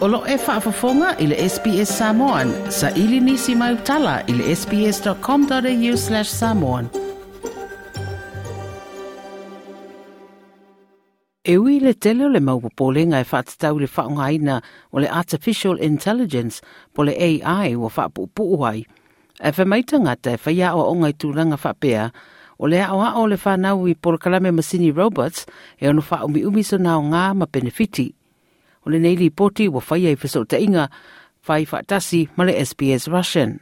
Olo 0.00 0.22
e 0.26 0.36
whaafafonga 0.36 1.16
i 1.20 1.26
le 1.26 1.36
SPS 1.48 1.90
Samoan. 1.98 2.52
Sa 2.70 2.90
ili 2.90 3.20
nisi 3.20 3.54
mai 3.54 3.74
utala 3.74 4.22
i 4.26 4.32
le 4.32 4.56
sps.com.au 4.56 5.96
slash 5.96 6.28
samoan. 6.28 6.88
E 11.44 11.58
ui 11.58 11.80
le 11.80 11.92
tele 11.92 12.24
o 12.24 12.28
le 12.28 12.40
maupopolenga 12.40 13.20
e 13.20 13.26
whaatatau 13.32 13.78
le 13.78 13.88
whaungaina 13.96 14.62
o 14.92 15.00
le 15.00 15.08
Artificial 15.08 15.76
Intelligence 15.84 16.62
po 16.94 17.04
le 17.04 17.12
AI 17.12 17.76
o 17.76 17.90
whaapupu 17.96 18.64
ai. 18.64 18.86
E 19.44 19.52
whamaita 19.52 20.00
ngata 20.00 20.32
e 20.32 20.38
whaia 20.46 20.72
o 20.74 20.86
ongai 20.94 21.12
tūranga 21.12 21.58
whapea 21.60 22.08
o 22.58 22.66
le 22.66 22.80
awa 22.80 23.12
o 23.20 23.26
le 23.26 23.36
whanau 23.36 23.84
i 23.88 23.94
polokalame 23.94 24.50
masini 24.50 24.92
robots 24.96 25.44
e 25.76 25.88
ono 25.88 26.00
whaumi 26.00 26.44
umi 26.44 26.64
so 26.64 26.78
nao 26.78 27.02
ngā 27.02 27.34
ma 27.36 27.46
benefiti 27.52 28.14
o 28.84 28.90
le 28.90 28.98
nei 28.98 29.16
lipoti 29.16 29.68
ua 29.68 29.80
faia 29.80 30.12
i 30.12 30.16
fesoʻataʻiga 30.16 30.88
faifaatasi 31.46 32.28
ma 32.36 32.44
le 32.44 32.54
sps 32.64 33.08
russian. 33.08 33.58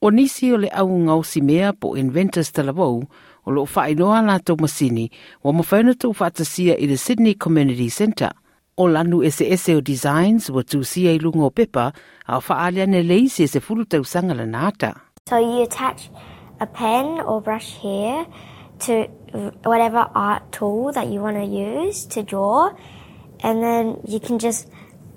O 0.00 0.10
nisi 0.10 0.52
o 0.52 0.56
le 0.60 0.68
augaosi 0.68 1.40
mea 1.40 1.72
po 1.72 1.96
inventus 1.96 2.52
talavou 2.52 3.04
o 3.44 3.50
loo 3.50 3.66
faailoa 3.66 4.22
latou 4.22 4.56
masini 4.60 5.10
ua 5.44 5.52
mafai 5.52 5.80
ona 5.84 5.94
tuu 5.94 6.12
faatasia 6.12 6.76
i 6.78 6.86
le 6.86 6.96
sydney 6.96 7.34
community 7.34 7.90
centre. 7.90 8.30
O 8.76 8.88
lanu 8.88 9.22
eseese 9.22 9.76
o 9.76 9.80
designs 9.80 10.50
ua 10.50 10.62
tusia 10.62 11.12
i 11.14 11.18
luga 11.18 11.44
o 11.46 11.50
pepa 11.50 11.92
a 12.26 12.36
o 12.36 12.40
faaale 12.40 12.82
ana 12.82 13.02
le 13.02 13.24
e 13.24 13.46
sefulu 13.46 13.84
tausaga 13.84 14.34
lana 14.34 14.68
ata 14.68 14.94
So 15.28 15.38
you 15.38 15.62
attach 15.62 16.10
a 16.60 16.66
pen 16.66 17.20
or 17.24 17.40
brush 17.40 17.78
here 17.80 18.26
to 18.80 19.08
whatever 19.64 20.06
art 20.14 20.52
tool 20.52 20.92
that 20.92 21.08
you 21.08 21.20
want 21.20 21.36
to 21.36 21.44
use 21.44 22.06
to 22.06 22.22
draw, 22.22 22.70
and 23.44 23.62
then 23.62 24.00
you 24.08 24.18
can 24.18 24.38
just 24.40 24.66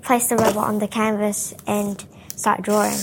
place 0.02 0.28
the 0.28 0.36
robot 0.36 0.68
on 0.68 0.78
the 0.78 0.86
canvas 0.86 1.54
and 1.66 2.04
start 2.36 2.62
drawing. 2.62 3.00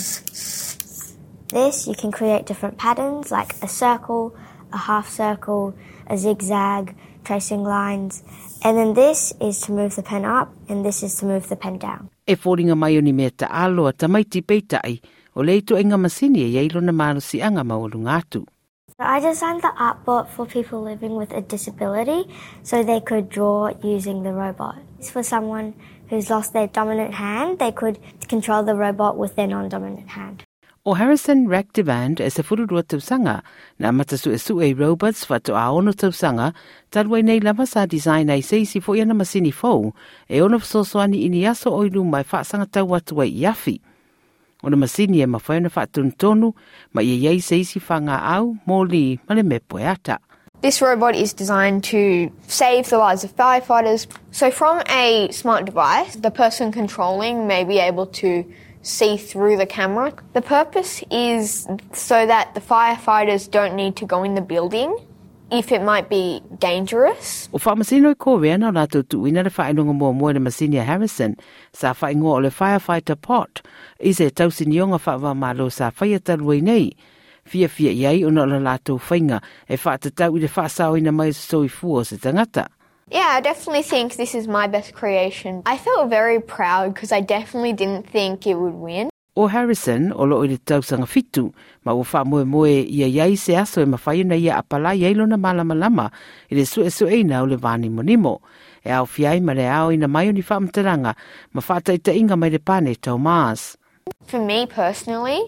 This, 1.50 1.88
you 1.88 1.96
can 1.96 2.12
create 2.12 2.46
different 2.46 2.78
patterns 2.78 3.32
like 3.32 3.56
a 3.62 3.68
circle, 3.68 4.36
a 4.72 4.78
half 4.78 5.10
circle, 5.10 5.74
a 6.08 6.18
zigzag, 6.18 6.96
tracing 7.24 7.64
lines, 7.64 8.24
and 8.64 8.78
then 8.78 8.94
this 8.94 9.34
is 9.42 9.62
to 9.62 9.72
move 9.72 9.96
the 9.96 10.04
pen 10.04 10.26
up, 10.26 10.54
and 10.70 10.86
this 10.86 11.02
is 11.02 11.16
to 11.16 11.26
move 11.26 11.50
the 11.50 11.56
pen 11.56 11.78
down. 11.80 12.10
E 12.28 12.36
fōringa 12.36 12.78
mai 12.78 12.98
o 12.98 13.02
ni 13.02 13.12
mea 13.12 13.32
ta 13.32 13.48
aloa 13.48 13.94
ta 13.94 14.08
maiti 14.08 14.42
peitai, 14.42 15.02
o 15.36 15.42
leito 15.42 15.78
inga 15.78 15.98
masini 15.98 16.46
e 16.46 16.54
yeilo 16.54 16.82
na 16.82 16.92
maro 16.92 17.20
si 17.20 17.42
anga 17.42 17.64
maulu 17.64 17.98
ngātu. 18.06 18.46
I 18.98 19.20
designed 19.20 19.62
the 19.62 19.74
art 19.78 20.06
board 20.06 20.30
for 20.30 20.46
people 20.46 20.82
living 20.82 21.16
with 21.16 21.34
a 21.34 21.42
disability 21.42 22.32
so 22.64 22.82
they 22.82 23.02
could 23.02 23.28
draw 23.28 23.74
using 23.84 24.24
the 24.24 24.32
robot. 24.32 24.78
For 25.10 25.24
someone 25.24 25.74
who's 26.10 26.30
lost 26.30 26.54
their 26.54 26.68
dominant 26.68 27.14
hand, 27.14 27.60
they 27.60 27.72
could 27.72 28.00
control 28.28 28.64
the 28.64 28.76
robot 28.76 29.18
with 29.18 29.36
their 29.36 29.48
non-dominant 29.48 30.10
hand. 30.10 30.44
O 30.88 30.94
Harrison 30.94 31.48
Ractivand 31.48 32.20
e 32.20 32.30
se 32.30 32.44
fururua 32.44 32.84
tausanga 32.84 33.42
na 33.80 33.92
matasu 33.92 34.32
e 34.32 34.38
su 34.38 34.62
e 34.62 34.74
robots 34.74 35.26
whatu 35.26 35.56
a 35.58 35.72
ono 35.74 35.94
tausanga 35.94 36.54
talwai 36.92 37.24
nei 37.24 37.40
lama 37.40 37.66
sa 37.66 37.88
design 37.88 38.30
ai 38.30 38.42
seisi 38.42 38.80
fo 38.80 38.94
iana 38.94 39.14
masini 39.18 39.52
fou 39.52 39.94
e 40.30 40.42
ono 40.42 40.60
fsosoani 40.60 41.26
ini 41.26 41.48
aso 41.50 41.74
oilu 41.74 42.06
mai 42.06 42.22
whaasanga 42.22 42.70
tau 42.70 42.94
atu 42.94 43.18
i 43.26 43.46
afi. 43.46 43.82
O 44.62 44.70
na 44.70 44.78
masini 44.78 45.22
e 45.22 45.26
mawhaina 45.26 45.70
whaatun 45.74 46.12
tonu 46.18 46.54
ma 46.94 47.02
ia 47.02 47.32
iei 47.32 47.42
seisi 47.42 47.80
whanga 47.80 48.22
au 48.22 48.56
mōli 48.68 49.18
male 49.28 49.44
me 49.44 49.60
poeata. 49.60 50.20
This 50.66 50.82
robot 50.82 51.16
is 51.16 51.32
designed 51.32 51.84
to 51.94 52.32
save 52.48 52.90
the 52.90 52.98
lives 52.98 53.24
of 53.24 53.36
firefighters. 53.36 54.08
So, 54.32 54.50
from 54.50 54.82
a 54.90 55.30
smart 55.32 55.66
device, 55.66 56.16
the 56.16 56.32
person 56.32 56.72
controlling 56.72 57.46
may 57.46 57.64
be 57.64 57.78
able 57.78 58.08
to 58.24 58.44
see 58.82 59.16
through 59.16 59.58
the 59.58 59.68
camera. 59.68 60.12
The 60.34 60.42
purpose 60.42 61.04
is 61.12 61.68
so 61.94 62.26
that 62.26 62.56
the 62.56 62.62
firefighters 62.62 63.48
don't 63.48 63.76
need 63.76 63.96
to 63.98 64.08
go 64.08 64.24
in 64.24 64.34
the 64.34 64.42
building 64.42 64.98
if 65.52 65.72
it 65.72 65.84
might 65.84 66.10
be 66.10 66.42
dangerous. 66.58 67.48
O 67.54 67.60
whaamasino 67.60 68.10
i 68.10 68.16
kōwea 68.16 68.58
na 68.58 68.70
o 68.70 68.72
nātou 68.72 69.04
tuuina 69.04 69.44
le 69.44 70.40
Masinia 70.40 70.84
Harrison 70.84 71.36
sa 71.74 71.94
le 72.42 72.50
firefighter 72.50 73.22
pot 73.22 73.62
malo 75.36 75.70
sa 75.70 75.92
nei. 76.02 76.96
Fia 77.46 77.70
fia 77.70 77.92
iai 77.92 78.26
o 78.26 78.30
na 78.30 78.42
o 78.44 78.46
lātou 78.46 78.98
whainga 78.98 79.42
e 79.70 79.78
whaatatau 79.78 80.36
i 80.36 80.40
le 80.42 80.50
ina 80.98 81.12
mai 81.12 81.32
se 81.32 82.18
tangata. 82.18 82.68
Yeah, 83.12 83.38
I 83.38 83.40
definitely 83.40 83.84
think 83.84 84.16
this 84.16 84.34
is 84.34 84.48
my 84.48 84.66
best 84.66 84.96
creation. 84.96 85.62
I 85.68 85.78
felt 85.78 86.10
very 86.10 86.40
proud 86.40 86.96
because 86.96 87.12
I 87.12 87.22
definitely 87.22 87.74
didn't 87.74 88.10
think 88.10 88.48
it 88.48 88.56
would 88.56 88.74
win. 88.74 89.10
O 89.38 89.46
Harrison, 89.46 90.12
o 90.14 90.24
lo 90.24 90.42
i 90.44 90.48
le 90.48 90.58
tausanga 90.58 91.06
fitu, 91.06 91.54
ma 91.84 91.94
o 91.94 92.02
wha 92.02 92.24
moe 92.24 92.46
moe 92.46 92.82
ia 92.82 93.06
iai 93.06 93.38
se 93.38 93.54
aso 93.54 93.82
e 93.82 93.86
mawhai 93.86 94.26
na 94.26 94.36
ia 94.36 94.58
apala 94.58 94.96
i 94.96 95.04
eilo 95.04 95.28
na 95.28 95.38
malama 95.38 95.76
lama 95.76 96.10
i 96.50 96.56
le 96.56 96.66
sue 96.66 96.90
sue 96.90 97.22
na 97.24 97.44
o 97.44 97.46
le 97.46 97.58
vani 97.58 97.90
monimo. 97.90 98.42
E 98.84 98.90
au 98.90 99.06
fiai 99.06 99.40
ma 99.40 99.54
le 99.54 99.68
au 99.70 99.92
ina 99.92 100.08
mai 100.08 100.30
o 100.30 100.32
ni 100.32 100.42
whaamteranga, 100.42 101.14
ma 101.54 101.62
whaataita 101.62 102.16
inga 102.16 102.36
mai 102.36 102.50
le 102.50 102.60
pane 102.60 102.96
tau 102.96 103.20
maas. 103.20 103.78
For 104.26 104.40
me 104.40 104.66
personally, 104.66 105.42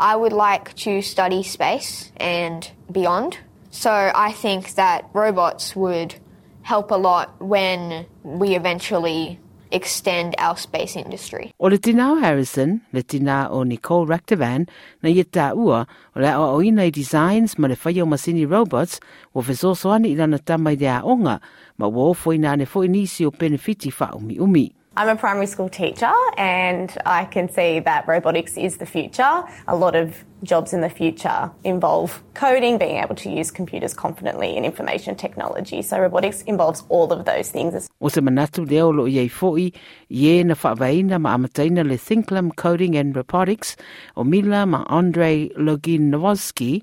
I 0.00 0.14
would 0.16 0.32
like 0.32 0.74
to 0.84 1.02
study 1.02 1.42
space 1.42 2.12
and 2.16 2.70
beyond. 2.90 3.38
So 3.70 3.90
I 4.14 4.32
think 4.32 4.74
that 4.74 5.10
robots 5.12 5.74
would 5.74 6.14
help 6.62 6.90
a 6.90 6.96
lot 6.96 7.40
when 7.40 8.06
we 8.22 8.54
eventually 8.54 9.40
extend 9.70 10.34
our 10.38 10.56
space 10.56 10.96
industry. 10.96 11.52
O 11.58 11.66
le 11.66 11.78
tina 11.78 12.18
Harrison, 12.20 12.80
le 12.92 13.02
tina 13.02 13.48
o 13.50 13.64
Nicole 13.64 14.06
Ractivan, 14.06 14.68
na 15.02 15.08
ia 15.10 15.24
tā 15.24 15.54
ua, 15.56 15.86
o 16.16 16.20
le 16.20 16.32
o 16.36 16.62
ina 16.62 16.86
i 16.86 16.90
designs 16.90 17.58
ma 17.58 17.68
le 17.68 17.76
whai 17.76 18.00
o 18.00 18.06
masini 18.06 18.48
robots, 18.48 19.00
o 19.34 19.42
fesosoani 19.42 20.12
i 20.12 20.16
lana 20.16 20.38
tamai 20.38 20.78
de 20.78 20.86
a 20.86 21.02
onga, 21.02 21.40
ma 21.76 21.86
wo 21.86 22.14
fo 22.14 22.32
ina 22.32 22.56
ne 22.56 22.64
fo 22.64 22.80
inisi 22.80 23.26
o 23.26 23.30
benefiti 23.30 23.92
wha 24.00 24.14
umi 24.16 24.38
umi. 24.38 24.72
I'm 24.98 25.08
a 25.08 25.14
primary 25.14 25.46
school 25.46 25.68
teacher 25.68 26.12
and 26.36 26.92
I 27.06 27.24
can 27.26 27.48
see 27.48 27.78
that 27.78 28.08
robotics 28.08 28.56
is 28.56 28.78
the 28.78 28.84
future. 28.84 29.44
A 29.68 29.76
lot 29.76 29.94
of 29.94 30.24
jobs 30.42 30.72
in 30.72 30.80
the 30.80 30.90
future 30.90 31.52
involve 31.62 32.20
coding, 32.34 32.78
being 32.78 32.96
able 32.96 33.14
to 33.14 33.30
use 33.30 33.52
computers 33.52 33.94
confidently 33.94 34.56
and 34.56 34.66
information 34.66 35.14
technology. 35.14 35.82
So 35.82 36.00
robotics 36.00 36.42
involves 36.42 36.82
all 36.88 37.12
of 37.12 37.26
those 37.26 37.48
things. 37.48 37.88
O 38.00 38.08
se 38.08 38.20
manatu 38.20 38.68
leo 38.68 38.90
lo 38.90 39.04
iei 39.04 39.30
foi, 39.30 39.70
ie 40.10 40.42
na 40.42 40.54
whaavaina 40.54 41.20
ma 41.20 41.36
amataina 41.36 41.86
le 41.86 41.96
Thinklam 41.96 42.56
Coding 42.56 42.96
and 42.96 43.14
Robotics 43.14 43.76
o 44.16 44.24
Mila 44.24 44.66
ma 44.66 44.84
Andre 44.88 45.48
Loginovski, 45.50 46.82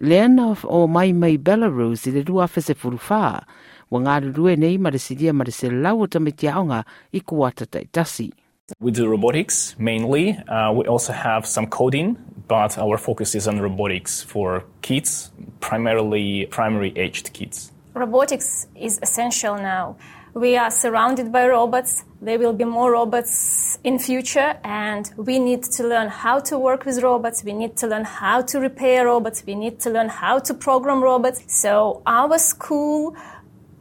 leana 0.00 0.56
o 0.64 0.86
mai 0.86 1.12
mai 1.12 1.36
Belarus 1.36 2.06
i 2.06 2.12
le 2.12 2.22
rua 2.22 2.48
fese 2.48 2.74
furufaa, 2.74 3.44
wa 3.90 4.00
ngā 4.00 4.20
rurue 4.24 4.56
nei 4.56 4.78
ma 4.78 4.90
le 4.90 4.98
siria 4.98 5.32
ma 5.32 5.44
le 5.44 5.52
se 5.52 5.70
lau 5.70 6.02
o 6.02 6.06
tamitia 6.06 6.54
aonga 6.54 6.84
i 7.12 7.20
kuata 7.20 7.66
tai. 7.66 8.30
We 8.78 8.92
do 8.92 9.08
robotics 9.08 9.74
mainly. 9.78 10.38
Uh, 10.48 10.72
we 10.72 10.86
also 10.86 11.12
have 11.12 11.44
some 11.44 11.66
coding, 11.66 12.16
but 12.46 12.78
our 12.78 12.98
focus 12.98 13.34
is 13.34 13.48
on 13.48 13.58
robotics 13.60 14.22
for 14.22 14.64
kids, 14.80 15.32
primarily 15.58 16.46
primary 16.46 16.92
aged 16.96 17.32
kids. 17.32 17.72
Robotics 17.94 18.68
is 18.76 19.00
essential 19.02 19.56
now. 19.56 19.96
We 20.34 20.56
are 20.56 20.70
surrounded 20.70 21.32
by 21.32 21.48
robots. 21.48 22.04
There 22.22 22.38
will 22.38 22.52
be 22.52 22.64
more 22.64 22.92
robots 22.92 23.78
in 23.82 23.98
future 23.98 24.54
and 24.62 25.10
we 25.16 25.40
need 25.40 25.64
to 25.64 25.82
learn 25.82 26.06
how 26.06 26.38
to 26.40 26.56
work 26.56 26.84
with 26.86 27.02
robots. 27.02 27.42
We 27.42 27.52
need 27.52 27.76
to 27.78 27.88
learn 27.88 28.04
how 28.04 28.42
to 28.42 28.60
repair 28.60 29.06
robots. 29.06 29.42
We 29.44 29.56
need 29.56 29.80
to 29.80 29.90
learn 29.90 30.08
how 30.08 30.38
to 30.38 30.54
program 30.54 31.02
robots. 31.02 31.42
So 31.48 32.02
our 32.06 32.38
school 32.38 33.16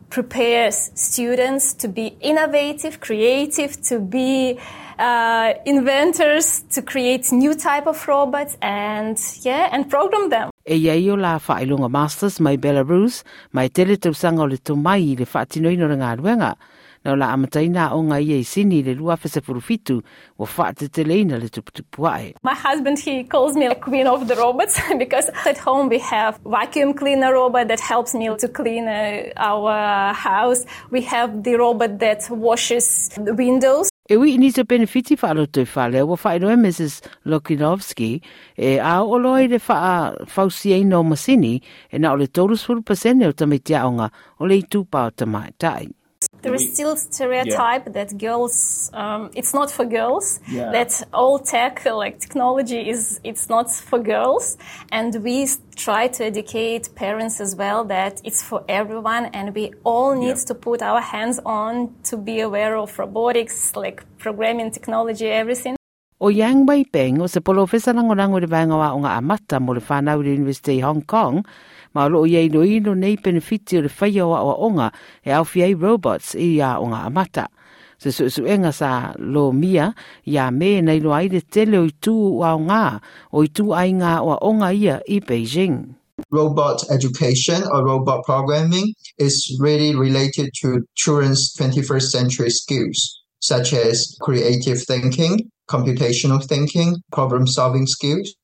prepares 0.09 0.91
students 0.95 1.73
to 1.73 1.88
be 1.88 2.17
innovative, 2.21 3.00
creative, 3.00 3.81
to 3.83 4.00
be 4.00 4.59
uh, 4.97 5.53
inventors, 5.65 6.63
to 6.71 6.81
create 6.81 7.31
new 7.31 7.53
type 7.53 7.88
of 7.88 8.07
robots, 8.07 8.57
and 8.61 9.17
yeah, 9.44 9.69
and 9.71 9.89
program 9.89 10.29
them. 10.29 10.50
E 10.65 10.75
iai 10.75 11.09
o 11.09 11.15
la 11.15 11.38
whailunga 11.39 11.89
masters 11.89 12.39
mai 12.39 12.57
Belarus, 12.57 13.23
mai 13.51 13.69
tele 13.69 13.97
tausanga 13.97 14.41
o 14.41 14.45
le 14.45 14.57
tomai 14.57 15.11
i 15.11 15.15
le 15.15 15.25
whaatinoino 15.25 15.88
ngā 15.95 16.11
ruenga. 16.19 16.56
Na 17.05 17.13
o 17.13 17.15
la 17.15 17.31
amataina 17.31 17.89
o 17.95 18.01
ngā 18.03 18.19
ia 18.25 18.39
i 18.41 18.43
sini 18.43 18.81
le 18.83 18.95
lua 18.99 19.15
fese 19.17 19.41
furufitu 19.41 20.01
o 20.37 20.45
whaate 20.45 20.89
teleina 20.91 21.39
le 21.39 21.47
tuputupuae. 21.47 22.33
My 22.43 22.53
husband, 22.53 22.99
he 22.99 23.23
calls 23.23 23.55
me 23.55 23.67
the 23.67 23.75
queen 23.75 24.07
of 24.07 24.27
the 24.27 24.35
robots 24.35 24.79
because 24.97 25.29
at 25.45 25.57
home 25.57 25.87
we 25.89 25.99
have 25.99 26.39
vacuum 26.45 26.93
cleaner 26.93 27.33
robot 27.33 27.67
that 27.69 27.79
helps 27.79 28.13
me 28.13 28.29
to 28.35 28.47
clean 28.47 28.87
uh, 28.87 29.31
our 29.37 30.13
house. 30.13 30.65
We 30.91 31.01
have 31.03 31.43
the 31.43 31.55
robot 31.55 31.99
that 31.99 32.29
washes 32.29 33.09
the 33.15 33.33
windows. 33.33 33.89
E 34.09 34.15
wi 34.17 34.37
ni 34.41 34.49
te 34.51 34.63
benefiti 34.65 35.13
wha 35.21 35.29
alo 35.29 35.45
tui 35.45 35.67
whale, 35.69 36.01
wa 36.01 36.17
wha 36.17 36.31
inoe 36.33 36.55
Mrs. 36.57 36.95
Lokinovski, 37.29 38.07
e 38.57 38.79
a 38.81 38.95
o 39.03 39.19
loi 39.21 39.45
le 39.47 39.59
wha 39.67 40.15
fausi 40.25 40.73
e 40.73 40.83
no 40.83 41.03
masini, 41.03 41.61
e 41.93 41.99
na 41.99 42.13
o 42.13 42.15
le 42.15 42.25
furu 42.25 42.81
pasene 42.81 43.27
o 43.27 43.31
tamitia 43.31 43.85
onga 43.85 44.09
o 44.39 44.45
le 44.47 44.57
i 44.57 44.63
tūpā 44.63 45.07
o 45.07 45.11
tamai 45.11 45.53
tai. 45.59 45.98
There 46.42 46.54
is 46.54 46.74
still 46.74 46.95
stereotype 46.95 47.86
yeah. 47.86 47.92
that 47.94 48.18
girls, 48.18 48.89
um, 48.94 49.30
it's 49.36 49.54
not 49.54 49.71
for 49.71 49.86
girls. 49.86 50.39
Yeah. 50.48 50.71
That 50.71 51.04
all 51.13 51.39
tech, 51.39 51.86
like 51.86 52.19
technology, 52.19 52.89
is 52.89 53.19
it's 53.24 53.50
not 53.50 53.71
for 53.71 54.00
girls. 54.00 54.57
And 54.92 55.16
we 55.24 55.48
try 55.75 56.07
to 56.07 56.25
educate 56.25 56.94
parents 56.95 57.39
as 57.42 57.56
well 57.56 57.86
that 57.86 58.21
it's 58.24 58.44
for 58.44 58.63
everyone, 58.68 59.27
and 59.27 59.54
we 59.56 59.74
all 59.83 60.16
need 60.16 60.38
yeah. 60.39 60.45
to 60.48 60.56
put 60.56 60.81
our 60.81 61.01
hands 61.01 61.39
on 61.45 61.95
to 62.04 62.18
be 62.18 62.39
aware 62.42 62.77
of 62.77 62.98
robotics, 63.00 63.75
like 63.75 64.04
programming 64.18 64.71
technology, 64.71 65.27
everything. 65.27 65.78
O 66.19 66.27
Yang 66.27 66.68
Wei 66.68 66.83
Peng 66.83 67.21
o 67.24 67.27
se 67.31 67.39
polo 67.39 67.63
fesa 67.66 67.94
lango 67.95 68.12
le 68.13 68.48
vanga 68.48 68.75
wa 68.75 68.92
o 68.92 69.00
ngā 69.00 69.12
amata 69.24 69.56
mo 69.60 69.71
le 69.71 69.80
whanau 69.80 70.19
le 70.19 70.33
University 70.36 70.81
Hong 70.83 71.01
Kong, 71.07 71.45
ma 71.95 72.07
lo 72.12 72.25
ye 72.25 72.50
no 72.50 72.60
ino 72.62 72.94
nei 72.94 73.16
benefiti 73.16 73.77
o 73.77 73.81
le 73.81 73.88
whaia 73.88 74.27
wa 74.27 74.44
o 74.44 74.68
onga 74.68 74.92
e 75.24 75.31
au 75.31 75.45
fiei 75.45 75.74
robots 75.74 76.36
i 76.36 76.60
a 76.60 76.75
o 76.75 76.92
ngā 76.92 77.06
amata. 77.07 77.48
Se 77.98 78.12
su 78.12 78.27
su 78.30 78.44
enga 78.44 78.74
sa 78.74 79.13
lo 79.16 79.54
mia 79.54 79.94
ia 80.25 80.51
me 80.51 80.81
nei 80.81 81.00
lo 81.00 81.16
aide 81.16 81.39
tele 81.39 81.80
o 81.80 81.88
i 81.88 81.95
tū 82.04 82.12
o 82.44 82.51
ngā 82.68 83.00
o 83.31 83.44
i 83.44 83.48
tū 83.48 83.71
ai 83.71 83.95
ngā 83.95 84.19
o 84.19 84.36
a 84.36 84.38
onga 84.44 84.74
ia 84.75 85.00
i 85.07 85.21
Beijing. 85.21 85.95
Robot 86.31 86.83
education 86.92 87.63
or 87.71 87.86
robot 87.86 88.25
programming 88.25 88.94
is 89.18 89.56
really 89.62 89.95
related 89.95 90.51
to 90.60 90.83
children's 90.95 91.56
21st 91.56 92.12
century 92.12 92.50
skills, 92.50 93.19
such 93.39 93.74
as 93.74 94.18
creative 94.21 94.81
thinking, 94.83 95.50
computational 95.69 96.44
thinking, 96.44 96.97
problem 97.12 97.47
solving 97.47 97.88
skills, 97.88 98.36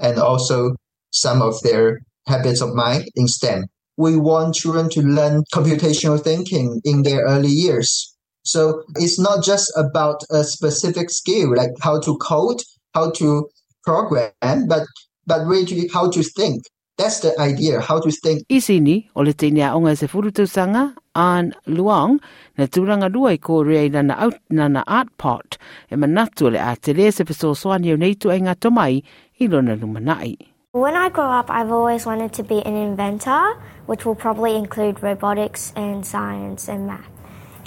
and 0.00 0.18
also 0.18 0.74
some 1.10 1.42
of 1.42 1.60
their 1.62 2.00
habits 2.26 2.60
of 2.60 2.74
mind 2.74 3.04
in 3.14 3.26
STEM. 3.26 3.64
We 3.96 4.16
want 4.16 4.54
children 4.54 4.88
to 4.90 5.02
learn 5.02 5.42
computational 5.52 6.22
thinking 6.22 6.80
in 6.84 7.02
their 7.02 7.22
early 7.24 7.48
years. 7.48 8.14
So 8.44 8.82
it's 8.94 9.18
not 9.18 9.44
just 9.44 9.72
about 9.76 10.22
a 10.30 10.44
specific 10.44 11.10
skill, 11.10 11.54
like 11.54 11.70
how 11.80 12.00
to 12.00 12.16
code, 12.18 12.62
how 12.94 13.10
to 13.12 13.48
program, 13.84 14.68
but 14.68 14.84
but 15.26 15.46
really 15.46 15.88
how 15.92 16.10
to 16.10 16.22
think. 16.22 16.62
That's 16.96 17.20
the 17.20 17.38
idea, 17.38 17.80
how 17.80 18.00
to 18.00 18.10
think. 18.10 18.42
Isini, 18.48 19.08
o 19.14 19.20
le 19.20 19.32
tene 19.32 19.60
a 19.60 19.74
onga 19.74 19.96
se 19.96 20.46
sanga, 20.46 20.94
An 21.18 21.50
Luang, 21.66 22.20
na 22.56 22.66
tūranga 22.70 23.08
lua 23.10 23.32
i 23.34 23.38
i 23.84 23.88
nana, 23.88 24.14
out, 24.18 24.38
nana 24.50 24.84
art 24.86 25.08
pot, 25.18 25.58
e 25.90 25.96
manatu 25.96 26.52
le 26.52 26.60
a 26.60 26.76
te 26.76 26.94
peso 26.94 27.54
soani 27.54 27.96
neitu 27.98 28.30
e 28.30 28.38
ngā 28.38 28.54
tomai 28.54 29.02
i 29.40 29.48
lona 29.48 29.76
lumanai. 29.76 30.36
When 30.70 30.94
I 30.94 31.08
grow 31.08 31.28
up, 31.28 31.50
I've 31.50 31.72
always 31.72 32.06
wanted 32.06 32.32
to 32.34 32.44
be 32.44 32.62
an 32.64 32.76
inventor, 32.76 33.56
which 33.86 34.04
will 34.06 34.14
probably 34.14 34.54
include 34.54 35.02
robotics 35.02 35.72
and 35.74 36.06
science 36.06 36.68
and 36.68 36.86
math. 36.86 37.10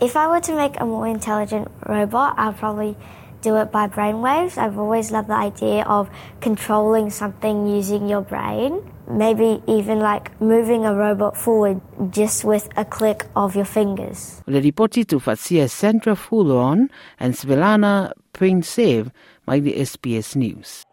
If 0.02 0.16
I 0.16 0.28
were 0.28 0.40
to 0.40 0.56
make 0.56 0.80
a 0.80 0.86
more 0.86 1.08
intelligent 1.08 1.68
robot, 1.86 2.36
I'd 2.38 2.56
probably 2.56 2.96
do 3.42 3.58
it 3.58 3.72
by 3.72 3.88
brainwaves. 3.88 4.58
I've 4.58 4.80
always 4.80 5.12
loved 5.12 5.28
the 5.28 5.36
idea 5.36 5.84
of 5.84 6.10
controlling 6.40 7.10
something 7.10 7.68
using 7.68 8.08
your 8.08 8.22
brain. 8.22 8.91
Maybe 9.18 9.62
even 9.68 10.00
like 10.00 10.32
moving 10.40 10.86
a 10.86 10.94
robot 10.94 11.36
forward 11.38 11.82
just 12.12 12.44
with 12.46 12.70
a 12.78 12.86
click 12.86 13.26
of 13.36 13.56
your 13.56 13.66
fingers. 13.66 14.42
Le 14.48 14.62
ripoti 14.62 15.06
tu 15.06 15.20
facia 15.20 15.70
Sandra 15.70 16.16
Fulon 16.16 16.90
and 17.20 17.34
Svetlana 17.34 18.12
Prinsev 18.34 19.12
by 19.46 19.60
the 19.60 19.74
SBS 19.74 20.36
News. 20.36 20.86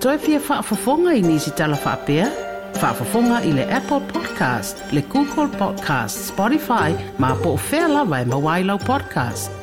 Toi 0.00 0.16
fia 0.18 0.40
whaafafonga 0.40 1.12
i 1.12 1.20
nisi 1.22 1.50
tala 1.50 1.76
whaapea? 1.76 2.30
Whaafafonga 2.80 3.42
i 3.44 3.52
le 3.52 3.66
Apple 3.68 4.00
Podcast, 4.00 4.92
le 4.92 5.02
Google 5.02 5.48
Podcast, 5.58 6.30
Spotify, 6.32 6.96
ma 7.18 7.34
po 7.34 7.50
o 7.52 7.60
whea 7.70 7.88
lawa 7.88 8.22
e 8.22 8.24
mawailau 8.24 8.78
podcast. 8.78 9.59